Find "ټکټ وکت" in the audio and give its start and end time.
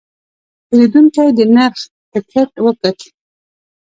2.11-2.99